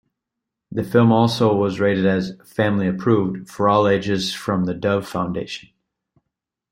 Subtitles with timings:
[0.71, 5.69] The film also was rated as "Family-Approved" for all ages from the Dove Foundation.